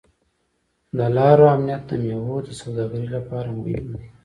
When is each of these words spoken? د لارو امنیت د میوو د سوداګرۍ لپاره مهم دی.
د 0.97 0.99
لارو 1.17 1.45
امنیت 1.55 1.83
د 1.89 1.91
میوو 2.03 2.37
د 2.47 2.49
سوداګرۍ 2.61 3.07
لپاره 3.15 3.49
مهم 3.59 3.87
دی. 3.97 4.05